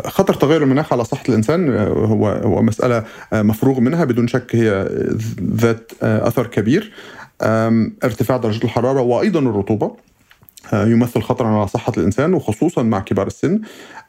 خطر 0.06 0.34
تغير 0.34 0.62
المناخ 0.62 0.92
على 0.92 1.04
صحة 1.04 1.24
الإنسان 1.28 1.76
هو 1.88 2.28
هو 2.28 2.62
مسألة 2.62 3.04
مفروغ 3.32 3.80
منها 3.80 4.04
بدون 4.04 4.28
شك 4.28 4.56
هي 4.56 4.88
ذات 5.56 5.92
أثر 6.02 6.46
كبير. 6.46 6.92
ارتفاع 8.04 8.36
درجة 8.36 8.64
الحرارة 8.64 9.00
وأيضا 9.00 9.40
الرطوبة. 9.40 9.96
يمثل 10.72 11.22
خطرا 11.22 11.48
على 11.48 11.68
صحة 11.68 11.92
الإنسان 11.96 12.34
وخصوصا 12.34 12.82
مع 12.82 13.00
كبار 13.00 13.26
السن. 13.26 13.60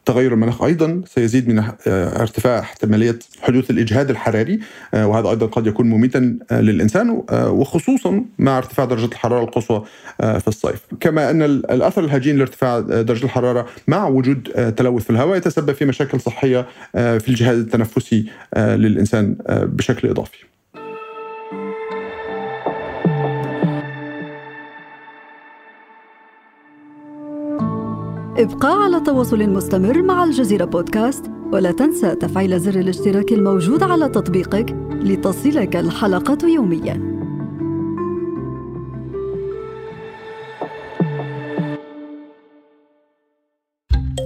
تغير 0.04 0.32
المناخ 0.32 0.62
أيضا 0.62 1.02
سيزيد 1.06 1.48
من 1.48 1.58
آه، 1.58 1.74
ارتفاع 2.22 2.58
احتمالية 2.58 3.18
حدوث 3.40 3.70
الإجهاد 3.70 4.10
الحراري 4.10 4.60
آه، 4.94 5.06
وهذا 5.06 5.30
أيضا 5.30 5.46
قد 5.46 5.66
يكون 5.66 5.90
مميتا 5.90 6.38
للإنسان 6.52 7.22
وخصوصا 7.32 8.24
مع 8.38 8.58
ارتفاع 8.58 8.86
درجة 8.86 9.06
الحرارة 9.06 9.44
القصوى 9.44 9.84
في 10.18 10.48
الصيف. 10.48 10.80
كما 11.00 11.30
أن 11.30 11.42
الأثر 11.42 12.04
الهجين 12.04 12.38
لارتفاع 12.38 12.80
درجة 12.80 13.24
الحرارة 13.24 13.66
مع 13.88 14.08
وجود 14.08 14.42
تلوث 14.76 15.02
في 15.04 15.10
الهواء 15.10 15.36
يتسبب 15.36 15.72
في 15.72 15.84
مشاكل 15.84 16.20
صحية 16.20 16.66
في 16.92 17.28
الجهاز 17.28 17.58
التنفسي 17.58 18.26
للإنسان 18.56 19.36
بشكل 19.48 20.08
إضافي. 20.08 20.49
ابقى 28.40 28.84
على 28.84 29.00
تواصل 29.00 29.50
مستمر 29.50 30.02
مع 30.02 30.24
الجزيرة 30.24 30.64
بودكاست 30.64 31.24
ولا 31.52 31.72
تنسى 31.72 32.14
تفعيل 32.14 32.60
زر 32.60 32.80
الاشتراك 32.80 33.32
الموجود 33.32 33.82
على 33.82 34.08
تطبيقك 34.08 34.76
لتصلك 34.90 35.76
الحلقة 35.76 36.48
يومياً. 36.48 37.10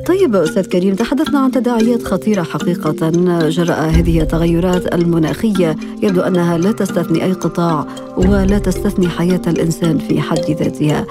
طيب 0.06 0.36
أستاذ 0.36 0.68
كريم 0.68 0.94
تحدثنا 0.94 1.38
عن 1.38 1.50
تداعيات 1.50 2.02
خطيرة 2.02 2.42
حقيقة 2.42 3.10
جراء 3.48 3.90
هذه 3.90 4.20
التغيرات 4.20 4.94
المناخية. 4.94 5.76
يبدو 6.02 6.20
أنها 6.20 6.58
لا 6.58 6.72
تستثني 6.72 7.24
أي 7.24 7.32
قطاع 7.32 7.86
ولا 8.16 8.58
تستثني 8.58 9.08
حياة 9.08 9.42
الإنسان 9.46 9.98
في 9.98 10.20
حد 10.20 10.50
ذاتها. 10.50 11.06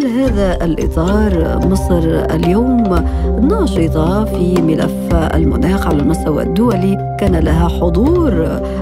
كل 0.00 0.06
هذا 0.06 0.64
الإطار 0.64 1.58
مصر 1.68 2.24
اليوم. 2.34 3.04
ناشطة 3.48 4.24
في 4.24 4.62
ملف 4.62 5.14
المناخ 5.14 5.86
على 5.86 5.98
المستوى 5.98 6.42
الدولي. 6.42 7.09
كان 7.20 7.36
لها 7.36 7.68
حضور 7.68 8.30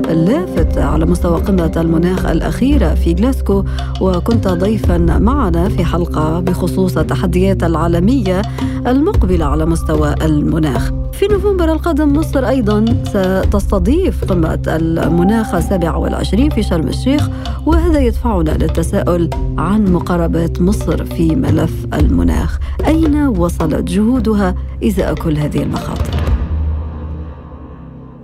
لافت 0.08 0.78
على 0.78 1.06
مستوى 1.06 1.40
قمة 1.40 1.72
المناخ 1.76 2.26
الأخيرة 2.26 2.94
في 2.94 3.12
جلاسكو 3.12 3.64
وكنت 4.00 4.48
ضيفا 4.48 4.98
معنا 4.98 5.68
في 5.68 5.84
حلقة 5.84 6.40
بخصوص 6.40 6.96
التحديات 6.96 7.64
العالمية 7.64 8.42
المقبلة 8.86 9.44
على 9.44 9.66
مستوى 9.66 10.14
المناخ. 10.22 10.90
في 11.12 11.26
نوفمبر 11.26 11.72
القادم 11.72 12.12
مصر 12.16 12.48
أيضا 12.48 12.84
ستستضيف 13.04 14.24
قمة 14.24 14.62
المناخ 14.66 15.58
27 15.58 16.50
في 16.50 16.62
شرم 16.62 16.88
الشيخ 16.88 17.28
وهذا 17.66 17.98
يدفعنا 17.98 18.50
للتساؤل 18.50 19.30
عن 19.58 19.92
مقاربة 19.92 20.52
مصر 20.60 21.04
في 21.04 21.36
ملف 21.36 21.86
المناخ. 21.94 22.58
أين 22.86 23.26
وصلت 23.26 23.82
جهودها؟ 23.90 24.54
إزاء 24.84 25.14
كل 25.14 25.36
هذه 25.38 25.62
المخاطر؟ 25.62 26.37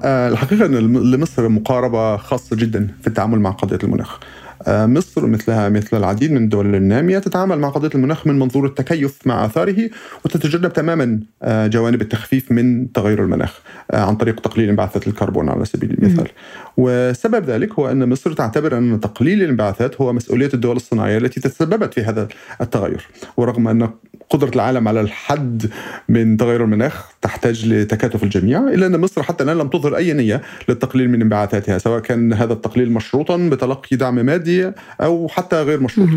آه، 0.04 0.28
الحقيقة 0.28 0.66
أن 0.66 0.74
لمصر 1.10 1.48
مقاربة 1.48 2.16
خاصة 2.16 2.56
جدا 2.56 2.88
في 3.00 3.06
التعامل 3.06 3.40
مع 3.40 3.50
قضية 3.50 3.78
المناخ. 3.84 4.18
آه، 4.66 4.86
مصر 4.86 5.26
مثلها 5.26 5.68
مثل 5.68 5.96
العديد 5.96 6.32
من 6.32 6.44
الدول 6.44 6.74
النامية 6.74 7.18
تتعامل 7.18 7.58
مع 7.58 7.68
قضية 7.68 7.90
المناخ 7.94 8.26
من 8.26 8.38
منظور 8.38 8.66
التكيف 8.66 9.18
مع 9.26 9.44
آثاره 9.44 9.90
وتتجنب 10.24 10.72
تماما 10.72 11.20
آه، 11.42 11.66
جوانب 11.66 12.02
التخفيف 12.02 12.52
من 12.52 12.92
تغير 12.92 13.24
المناخ 13.24 13.60
عن 13.92 14.16
طريق 14.16 14.40
تقليل 14.40 14.68
انبعاثات 14.68 15.08
الكربون 15.08 15.48
على 15.48 15.64
سبيل 15.64 15.90
المثال. 15.90 16.28
وسبب 16.76 17.44
ذلك 17.44 17.72
هو 17.72 17.90
أن 17.90 18.08
مصر 18.08 18.32
تعتبر 18.32 18.78
أن 18.78 19.00
تقليل 19.00 19.42
الانبعاثات 19.42 20.00
هو 20.00 20.12
مسؤولية 20.12 20.50
الدول 20.54 20.76
الصناعية 20.76 21.18
التي 21.18 21.40
تسببت 21.40 21.94
في 21.94 22.00
هذا 22.00 22.28
التغير. 22.60 23.06
ورغم 23.36 23.68
أن 23.68 23.88
قدرة 24.34 24.50
العالم 24.54 24.88
على 24.88 25.00
الحد 25.00 25.70
من 26.08 26.36
تغير 26.36 26.64
المناخ 26.64 27.12
تحتاج 27.22 27.68
لتكاتف 27.68 28.22
الجميع 28.22 28.58
إلا 28.58 28.86
أن 28.86 29.00
مصر 29.00 29.22
حتى 29.22 29.44
الآن 29.44 29.58
لم 29.58 29.68
تظهر 29.68 29.96
أي 29.96 30.12
نية 30.12 30.42
للتقليل 30.68 31.10
من 31.10 31.22
انبعاثاتها 31.22 31.78
سواء 31.78 32.00
كان 32.00 32.32
هذا 32.32 32.52
التقليل 32.52 32.92
مشروطا 32.92 33.36
بتلقي 33.36 33.96
دعم 33.96 34.14
مادي 34.14 34.70
أو 35.00 35.28
حتى 35.28 35.62
غير 35.62 35.80
مشروط. 35.80 36.08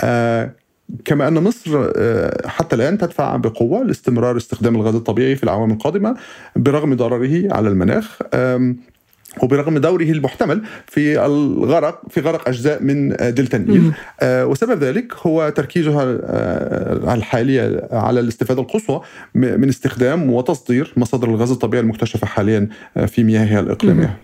آه 0.00 0.50
كما 1.04 1.28
أن 1.28 1.34
مصر 1.34 1.90
آه، 1.96 2.48
حتى 2.48 2.76
الآن 2.76 2.98
تدفع 2.98 3.36
بقوة 3.36 3.84
لاستمرار 3.84 4.36
استخدام 4.36 4.76
الغاز 4.76 4.94
الطبيعي 4.94 5.36
في 5.36 5.44
الأعوام 5.44 5.70
القادمة 5.70 6.16
برغم 6.56 6.94
ضرره 6.94 7.54
على 7.54 7.68
المناخ. 7.68 8.18
وبرغم 9.42 9.78
دوره 9.78 10.04
المحتمل 10.04 10.62
في 10.86 11.26
الغرق 11.26 12.02
في 12.10 12.20
غرق 12.20 12.48
أجزاء 12.48 12.82
من 12.82 13.08
دلتا 13.08 13.56
النيل 13.56 13.92
آه 14.20 14.46
وسبب 14.46 14.84
ذلك 14.84 15.14
هو 15.26 15.48
تركيزها 15.48 16.18
آه 16.22 17.14
الحالي 17.14 17.88
على 17.92 18.20
الاستفادة 18.20 18.62
القصوى 18.62 19.00
من 19.34 19.68
استخدام 19.68 20.32
وتصدير 20.32 20.92
مصادر 20.96 21.28
الغاز 21.28 21.50
الطبيعي 21.50 21.82
المكتشفة 21.82 22.26
حاليا 22.26 22.68
آه، 22.96 23.06
في 23.06 23.24
مياهها 23.24 23.60
الإقليمية. 23.60 24.16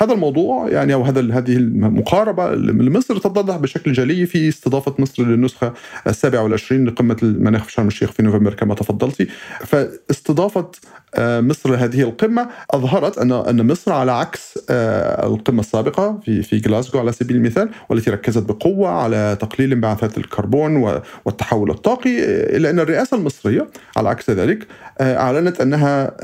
هذا 0.00 0.12
الموضوع 0.12 0.68
يعني 0.68 0.94
أو 0.94 1.02
هذا 1.02 1.20
هذه 1.20 1.56
المقاربة 1.56 2.54
لمصر 2.54 3.18
تتضح 3.18 3.56
بشكل 3.56 3.92
جلي 3.92 4.26
في 4.26 4.48
استضافة 4.48 4.94
مصر 4.98 5.22
للنسخة 5.22 5.72
السابعة 6.06 6.42
والعشرين 6.42 6.84
لقمة 6.84 7.16
المناخ 7.22 7.64
في 7.64 7.72
شرم 7.72 7.86
الشيخ 7.86 8.12
في 8.12 8.22
نوفمبر 8.22 8.54
كما 8.54 8.74
تفضلتي. 8.74 9.26
فاستضافة 9.60 10.70
آه، 11.14 11.40
مصر 11.40 11.70
لهذه 11.70 12.02
القمة 12.02 12.48
أظهرت 12.70 13.18
ان 13.18 13.32
أن 13.32 13.66
مصر 13.66 13.92
على 13.92 14.12
عكس 14.12 14.58
آه، 14.70 15.26
القمة 15.26 15.60
السابقة 15.60 16.20
في 16.24 16.42
في 16.42 16.58
جلاسكو 16.58 16.98
على 16.98 17.12
سبيل 17.12 17.36
المثال 17.36 17.70
والتي 17.88 18.10
ركزت 18.10 18.42
بقوة 18.42 18.88
على 18.88 19.36
تقليل 19.40 19.72
انبعاثات 19.72 20.18
الكربون 20.18 21.00
والتحول 21.24 21.70
الطاقي 21.70 22.24
إلا 22.56 22.70
أن 22.70 22.80
الرئاسة 22.80 23.16
المصرية 23.16 23.66
على 23.96 24.08
عكس 24.08 24.30
ذلك 24.30 24.66
أعلنت 25.00 25.60
أنها 25.60 26.16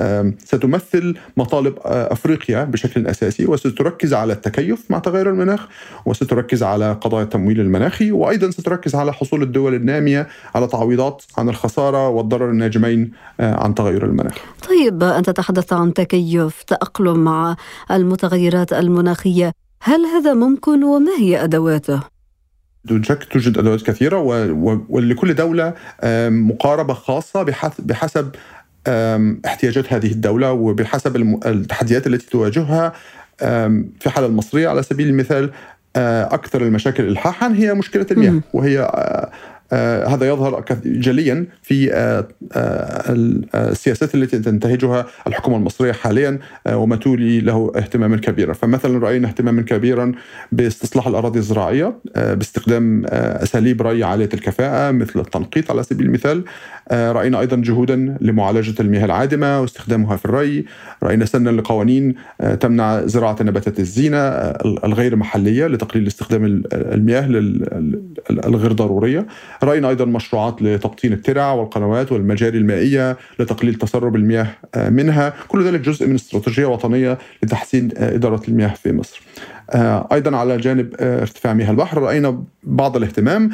ستمثل 0.45 1.15
مطالب 1.37 1.75
أفريقيا 1.85 2.65
بشكل 2.65 3.06
اساسي 3.11 3.47
وستركز 3.47 4.15
على 4.15 4.33
التكيف 4.33 4.91
مع 4.91 4.99
تغير 4.99 5.31
المناخ 5.31 5.67
وستركز 6.07 6.63
على 6.63 6.93
قضايا 6.93 7.25
التمويل 7.25 7.61
المناخي 7.61 8.13
وأيضا 8.13 8.51
ستركز 8.51 8.95
على 8.95 9.13
حصول 9.13 9.43
الدول 9.43 9.75
النامية 9.75 10.29
على 10.55 10.67
تعويضات 10.67 11.23
عن 11.39 11.49
الخسارة 11.49 12.09
والضرر 12.09 12.51
الناجمين 12.51 13.11
عن 13.41 13.75
تغير 13.75 14.05
المناخ. 14.05 14.35
طيب 14.69 15.03
أنت 15.03 15.31
تحدثت 15.31 15.73
عن 15.73 15.95
تكيف 15.95 16.63
تأقلم 16.63 17.25
مع 17.25 17.57
المتغيرات 17.91 18.73
المناخية 18.73 19.53
هل 19.83 20.01
هذا 20.07 20.35
ممكن 20.35 20.85
وما 20.85 21.13
هي 21.19 21.45
أدواته؟ 21.45 22.01
دون 22.85 23.03
شك 23.03 23.25
توجد 23.25 23.59
أدوات 23.59 23.83
كثيرة 23.83 24.19
ولكل 24.89 25.35
دولة 25.35 25.75
مقاربة 26.29 26.95
خاصة 26.95 27.43
بحسب 27.79 28.31
احتياجات 29.47 29.93
هذه 29.93 30.12
الدولة 30.12 30.52
وبحسب 30.52 31.16
التحديات 31.47 32.07
التي 32.07 32.31
تواجهها 32.31 32.93
في 34.00 34.07
الحاله 34.07 34.26
المصرية 34.26 34.69
على 34.69 34.83
سبيل 34.83 35.09
المثال 35.09 35.50
أكثر 35.97 36.62
المشاكل 36.62 37.09
الحاحا 37.09 37.52
هي 37.52 37.75
مشكلة 37.75 38.07
المياه 38.11 38.40
وهي 38.52 38.90
آه 39.73 40.07
هذا 40.07 40.29
يظهر 40.29 40.65
جليا 40.85 41.47
في 41.63 41.93
آه 41.93 42.29
آه 42.53 43.37
السياسات 43.55 44.15
التي 44.15 44.39
تنتهجها 44.39 45.07
الحكومة 45.27 45.57
المصرية 45.57 45.93
حاليا 45.93 46.39
آه، 46.67 46.77
وما 46.77 46.97
تولي 46.97 47.41
له 47.41 47.73
اهتماما 47.77 48.17
كبيرا، 48.17 48.53
فمثلا 48.53 48.99
رأينا 48.99 49.29
اهتماما 49.29 49.63
كبيرا 49.63 50.13
باستصلاح 50.53 51.07
الأراضي 51.07 51.39
الزراعية 51.39 51.95
آه، 52.17 52.35
باستخدام 52.35 53.03
آه، 53.07 53.43
أساليب 53.43 53.83
ري 53.83 54.05
عالية 54.05 54.29
الكفاءة 54.35 54.91
مثل 54.91 55.21
التنقيط 55.21 55.71
على 55.71 55.83
سبيل 55.83 56.07
المثال، 56.07 56.45
رأينا 56.93 57.41
أيضا 57.41 57.57
جهودا 57.57 58.17
لمعالجة 58.21 58.83
المياه 58.83 59.05
العادمة 59.05 59.61
واستخدامها 59.61 60.17
في 60.17 60.25
الري، 60.25 60.65
رأينا 61.03 61.25
سنا 61.25 61.51
لقوانين 61.51 62.15
تمنع 62.61 63.07
زراعة 63.07 63.37
نباتات 63.41 63.79
الزينة 63.81 64.19
الغير 64.85 65.17
محلية 65.17 65.67
لتقليل 65.67 66.07
استخدام 66.07 66.63
المياه 66.73 67.27
الغير 68.31 68.73
ضرورية. 68.73 69.27
رأينا 69.63 69.89
أيضا 69.89 70.05
مشروعات 70.05 70.63
لتبطين 70.63 71.13
الترع 71.13 71.53
والقنوات 71.53 72.13
والمجاري 72.13 72.59
المائية 72.59 73.17
لتقليل 73.39 73.75
تسرب 73.75 74.17
المياه 74.17 74.47
آه، 74.75 74.89
منها، 74.89 75.35
كل 75.49 75.65
ذلك 75.65 75.81
جزء 75.81 76.07
من 76.07 76.15
استراتيجية 76.15 76.67
وطنية 76.67 77.19
لتحسين 77.43 77.89
آه، 77.97 78.15
إدارة 78.15 78.43
المياه 78.49 78.75
في 78.75 78.93
مصر. 78.93 79.23
آه، 79.71 80.09
أيضا 80.13 80.37
على 80.37 80.57
جانب 80.57 80.95
ارتفاع 81.01 81.55
مياه 81.55 81.71
البحر 81.71 81.99
رأينا 82.03 82.45
بعض 82.63 82.97
الاهتمام. 82.97 83.51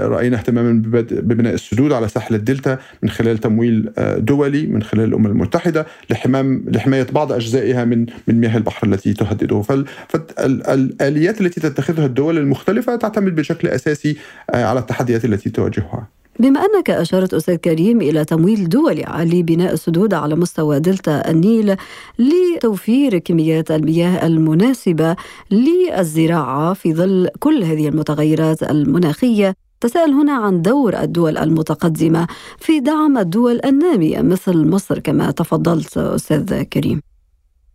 رأينا 0.00 0.36
اهتماما 0.36 0.82
ببناء 1.10 1.54
السدود 1.54 1.92
على 1.92 2.08
ساحل 2.08 2.34
الدلتا 2.34 2.78
من 3.02 3.08
خلال 3.08 3.38
تمويل 3.38 3.92
دولي 4.18 4.66
من 4.66 4.82
خلال 4.82 5.04
الأمم 5.04 5.26
المتحدة 5.26 5.86
لحمام 6.10 6.64
لحماية 6.68 7.06
بعض 7.12 7.32
أجزائها 7.32 7.84
من 7.84 8.06
من 8.28 8.40
مياه 8.40 8.56
البحر 8.56 8.86
التي 8.86 9.14
تهدده. 9.14 9.62
فالاليات 10.08 11.40
التي 11.40 11.60
تتخذها 11.60 12.06
الدول 12.06 12.38
المختلفة 12.38 12.96
تعتمد 12.96 13.34
بشكل 13.34 13.68
أساسي 13.68 14.16
على 14.54 14.80
التحديات 14.80 15.24
التي 15.24 15.50
تواجهها. 15.50 16.08
بما 16.38 16.60
أنك 16.60 16.90
أشرت 16.90 17.34
أستاذ 17.34 17.54
كريم 17.54 18.00
إلى 18.00 18.24
تمويل 18.24 18.68
دولي 18.68 19.04
لبناء 19.18 19.72
السدود 19.72 20.14
على 20.14 20.34
مستوى 20.34 20.80
دلتا 20.80 21.30
النيل 21.30 21.76
لتوفير 22.18 23.18
كميات 23.18 23.70
المياه 23.70 24.26
المناسبة 24.26 25.16
للزراعة 25.50 26.74
في 26.74 26.94
ظل 26.94 27.28
كل 27.38 27.64
هذه 27.64 27.88
المتغيرات 27.88 28.62
المناخية. 28.62 29.54
تساءل 29.80 30.10
هنا 30.10 30.32
عن 30.32 30.62
دور 30.62 31.00
الدول 31.00 31.38
المتقدمة 31.38 32.26
في 32.58 32.80
دعم 32.80 33.18
الدول 33.18 33.60
النامية 33.64 34.20
مثل 34.20 34.68
مصر 34.68 34.98
كما 34.98 35.30
تفضلت 35.30 35.96
أستاذ 35.96 36.62
كريم. 36.62 37.00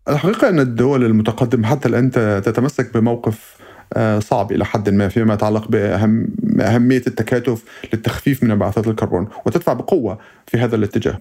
الحقيقة 0.09 0.49
أن 0.49 0.59
الدول 0.59 1.05
المتقدمة 1.05 1.67
حتى 1.67 1.87
الآن 1.87 2.11
تتمسك 2.45 2.97
بموقف 2.97 3.58
صعب 4.19 4.51
إلى 4.51 4.65
حد 4.65 4.89
ما 4.89 5.07
فيما 5.07 5.33
يتعلق 5.33 5.67
بأهمية 5.67 7.03
التكاتف 7.07 7.63
للتخفيف 7.93 8.43
من 8.43 8.51
انبعاثات 8.51 8.87
الكربون 8.87 9.27
وتدفع 9.45 9.73
بقوة 9.73 10.17
في 10.47 10.57
هذا 10.57 10.75
الاتجاه. 10.75 11.17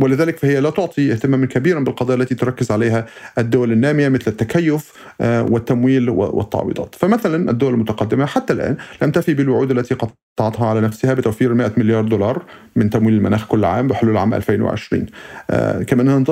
ولذلك 0.00 0.38
فهي 0.38 0.60
لا 0.60 0.70
تعطي 0.70 1.12
اهتماما 1.12 1.46
كبيرا 1.46 1.80
بالقضايا 1.80 2.18
التي 2.20 2.34
تركز 2.34 2.70
عليها 2.70 3.06
الدول 3.38 3.72
النامية 3.72 4.08
مثل 4.08 4.30
التكيف 4.30 4.92
آه، 5.20 5.42
والتمويل 5.42 6.10
والتعويضات. 6.10 6.94
فمثلا 6.94 7.50
الدول 7.50 7.74
المتقدمة 7.74 8.26
حتى 8.26 8.52
الآن 8.52 8.76
لم 9.02 9.10
تفي 9.10 9.34
بالوعود 9.34 9.70
التي 9.70 9.94
قطعتها 9.94 10.66
على 10.66 10.80
نفسها 10.80 11.14
بتوفير 11.14 11.54
100 11.54 11.72
مليار 11.76 12.04
دولار 12.04 12.42
من 12.76 12.90
تمويل 12.90 13.14
المناخ 13.14 13.46
كل 13.46 13.64
عام 13.64 13.88
بحلول 13.88 14.16
عام 14.16 14.34
2020 14.34 15.06
آه، 15.50 15.82
كما 15.82 16.02
أنها 16.02 16.24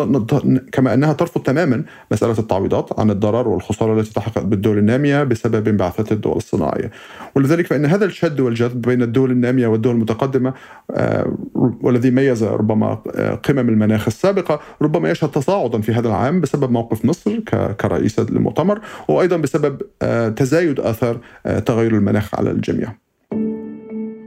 كما 0.72 0.94
أنها 0.94 1.12
ترفض 1.12 1.42
تماما 1.42 1.82
مسألة 2.10 2.38
التعويضات 2.38 3.00
عن 3.00 3.10
الضرر 3.10 3.48
والخسارة 3.48 4.00
التي 4.00 4.12
تحققت 4.12 4.44
بالدول 4.44 4.78
النامية 4.78 5.22
بسبب 5.22 5.68
انبعاثات 5.80 6.12
الدول 6.12 6.36
الصناعية 6.36 6.90
ولذلك 7.34 7.66
فإن 7.66 7.86
هذا 7.86 8.04
الشد 8.04 8.40
والجذب 8.40 8.82
بين 8.82 9.02
الدول 9.02 9.30
النامية 9.30 9.66
والدول 9.66 9.94
المتقدمة 9.94 10.54
آه، 10.90 11.36
والذي 11.54 12.10
ميز 12.10 12.44
ربما 12.44 12.98
آه، 13.14 13.34
قمم 13.34 13.68
المناخ 13.68 14.06
السابقة 14.06 14.60
ربما 14.82 15.10
يشهد 15.10 15.30
تصاعدا 15.30 15.80
في 15.80 15.92
هذا 15.92 16.08
العام 16.08 16.40
بسبب 16.40 16.70
موقف 16.70 17.04
مصر 17.04 17.40
كرئيسه 17.80 18.26
للمؤتمر 18.30 18.80
وأيضا 19.08 19.36
بسبب 19.36 19.82
تزايد 20.36 20.80
آثار 20.80 21.18
تغير 21.66 21.94
المناخ 21.94 22.34
على 22.34 22.50
الجميع. 22.50 22.92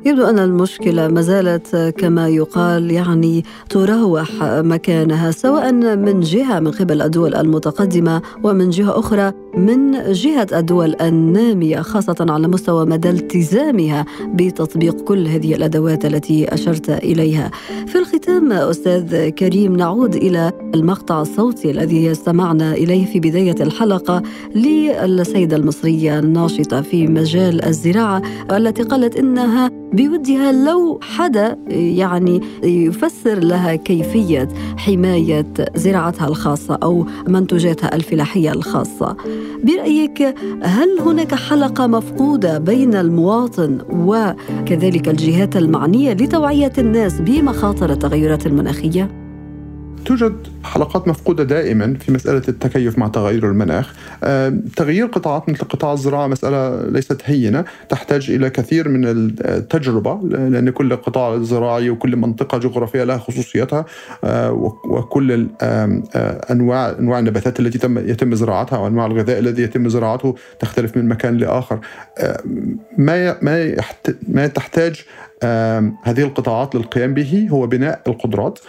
يبدو 0.06 0.26
أن 0.26 0.40
المشكلة 0.40 1.08
ما 1.08 1.22
زالت 1.22 1.94
كما 1.98 2.30
يقال 2.30 2.92
يعني 2.92 3.44
تراوح 3.70 4.30
مكانها 4.44 5.32
سواء 5.32 5.72
من 5.72 6.20
جهة 6.20 6.60
من 6.60 6.72
قبل 6.72 7.02
الدول 7.02 7.36
المتقدمة 7.36 8.22
ومن 8.44 8.70
جهة 8.70 9.00
أخرى 9.00 9.34
من 9.58 10.12
جهة 10.12 10.48
الدول 10.54 10.96
النامية 11.02 11.82
خاصة 11.82 12.26
على 12.30 12.48
مستوى 12.48 12.86
مدى 12.86 13.10
التزامها 13.10 14.06
بتطبيق 14.26 15.02
كل 15.02 15.28
هذه 15.28 15.56
الأدوات 15.56 16.06
التي 16.06 16.54
أشرت 16.54 16.90
إليها. 16.90 17.52
في 17.88 17.98
الختام 17.98 18.52
أستاذ 18.52 19.30
كريم 19.30 19.76
نعود 19.76 20.16
إلى 20.16 20.52
المقطع 20.76 21.22
الصوتي 21.22 21.72
الذي 21.72 22.12
استمعنا 22.12 22.74
إليه 22.74 23.06
في 23.06 23.20
بداية 23.20 23.56
الحلقة 23.62 24.24
للسيدة 24.56 25.56
المصرية 25.56 26.20
الناشطة 26.20 26.82
في 26.82 27.08
مجال 27.08 27.66
الزراعة 27.66 28.22
التي 28.52 28.84
قالت 28.84 29.16
إنها 29.16 29.70
بودها 29.94 30.52
لو 30.52 31.00
حدا 31.02 31.58
يعني 31.68 32.42
يفسر 32.64 33.40
لها 33.40 33.76
كيفية 33.76 34.48
حماية 34.78 35.46
زراعتها 35.76 36.28
الخاصة 36.28 36.78
أو 36.84 37.06
منتوجاتها 37.28 37.96
الفلاحية 37.96 38.52
الخاصة. 38.52 39.16
برأيك 39.64 40.36
هل 40.64 41.00
هناك 41.00 41.36
حلقة 41.36 41.88
مفقودة 41.88 42.58
بين 42.58 42.96
المواطن 42.96 43.78
وكذلك 43.90 45.10
الجهات 45.10 45.58
المعنية 45.58 46.14
لتوعية 46.14 46.74
الناس 46.78 47.22
بمخاطر 47.22 47.92
التغيرات 47.92 48.46
المناخية؟ 48.46 49.23
توجد 50.06 50.48
حلقات 50.64 51.08
مفقودة 51.08 51.44
دائما 51.44 51.94
في 51.94 52.12
مسألة 52.12 52.42
التكيف 52.48 52.98
مع 52.98 53.08
تغير 53.08 53.50
المناخ. 53.50 53.94
تغيير 54.76 55.06
قطاعات 55.06 55.50
مثل 55.50 55.66
قطاع 55.66 55.94
الزراعة 55.94 56.28
مسألة 56.28 56.90
ليست 56.90 57.22
هينة. 57.26 57.66
تحتاج 57.90 58.32
إلى 58.32 58.50
كثير 58.50 58.90
من 58.90 59.06
التجربة 59.46 60.20
لأن 60.24 60.70
كل 60.70 60.96
قطاع 60.96 61.38
زراعي 61.38 61.90
وكل 61.90 62.16
منطقة 62.16 62.58
جغرافية 62.58 63.04
لها 63.04 63.18
خصوصيتها 63.18 63.86
آه، 64.24 64.52
وكل 64.86 65.48
آه، 65.62 66.02
أنواع 66.52 66.90
أنواع 67.00 67.20
النباتات 67.20 67.60
التي 67.60 67.78
تم 67.78 67.98
يتم 68.10 68.36
زراعتها 68.36 68.80
وأنواع 68.80 69.06
الغذاء 69.06 69.40
الذي 69.40 69.64
يتم 69.64 69.90
زراعته 69.90 70.36
تختلف 70.60 70.98
من 70.98 71.08
مكان 71.08 71.38
لآخر. 71.38 71.80
ما 72.98 73.38
ما 74.28 74.48
تحتاج 74.48 75.06
هذه 76.04 76.22
القطاعات 76.22 76.76
للقيام 76.76 77.14
به 77.14 77.48
هو 77.52 77.68
بناء 77.68 78.02
القدرات 78.08 78.60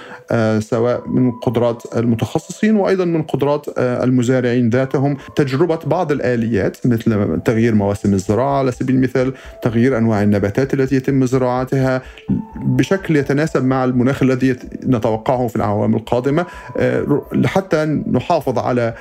سواء 0.59 1.09
من 1.09 1.31
قدرات 1.31 1.83
المتخصصين 1.97 2.77
وأيضا 2.77 3.05
من 3.05 3.23
قدرات 3.23 3.67
المزارعين 3.79 4.71
ذاتهم 4.71 5.17
تجربة 5.37 5.79
بعض 5.87 6.13
الآليات 6.13 6.77
مثل 6.87 7.41
تغيير 7.45 7.75
مواسم 7.75 8.15
الزراعة 8.15 8.59
على 8.59 8.73
سبيل 8.73 8.97
المثال 8.97 9.33
تغيير 9.63 9.99
أنواع 9.99 10.23
النباتات 10.23 10.75
التي 10.75 10.97
يتم 10.97 11.27
زراعتها 11.27 12.03
بشكل 12.57 13.17
يتناسب 13.17 13.65
مع 13.65 13.85
المناخ 13.85 14.23
الذي 14.23 14.57
نتوقعه 14.87 15.47
في 15.47 15.57
الأعوام 15.57 15.95
القادمة 15.95 16.47
حتى 17.45 17.85
نحافظ 18.13 18.59
على 18.59 18.95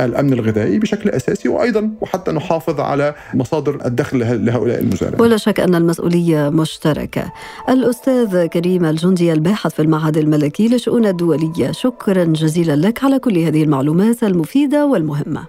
الأمن 0.00 0.32
الغذائي 0.32 0.78
بشكل 0.78 1.10
أساسي 1.10 1.48
وأيضا 1.48 1.90
وحتى 2.00 2.32
نحافظ 2.32 2.80
على 2.80 3.14
مصادر 3.34 3.86
الدخل 3.86 4.44
لهؤلاء 4.44 4.80
المزارعين. 4.80 5.20
ولا 5.20 5.36
شك 5.36 5.60
أن 5.60 5.74
المسؤولية 5.74 6.41
مشتركة. 6.50 7.32
الأستاذ 7.68 8.46
كريم 8.46 8.84
الجندي 8.84 9.32
الباحث 9.32 9.74
في 9.74 9.82
المعهد 9.82 10.16
الملكي 10.16 10.68
للشؤون 10.68 11.06
الدولية، 11.06 11.70
شكرا 11.70 12.24
جزيلا 12.24 12.76
لك 12.76 13.04
على 13.04 13.18
كل 13.18 13.38
هذه 13.38 13.62
المعلومات 13.62 14.22
المفيدة 14.24 14.86
والمهمة. 14.86 15.44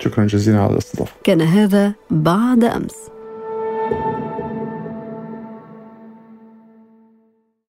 شكرا 0.00 0.26
جزيلا 0.26 0.60
على 0.60 0.72
الاستضافة. 0.72 1.12
كان 1.24 1.40
هذا 1.40 1.92
بعد 2.10 2.64
أمس. 2.64 2.96